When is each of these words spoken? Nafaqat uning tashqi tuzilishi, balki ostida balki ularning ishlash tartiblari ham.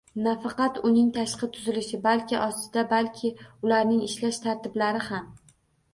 Nafaqat 0.27 0.79
uning 0.87 1.11
tashqi 1.17 1.49
tuzilishi, 1.57 1.99
balki 2.07 2.39
ostida 2.47 2.85
balki 2.95 3.33
ularning 3.47 4.03
ishlash 4.11 4.45
tartiblari 4.47 5.05
ham. 5.11 5.33